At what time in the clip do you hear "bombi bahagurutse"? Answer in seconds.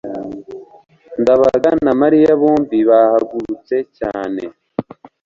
2.41-3.75